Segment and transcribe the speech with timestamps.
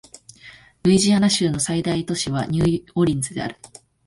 [0.81, 3.57] ルイジアナ州の最大都市はニューオーリンズである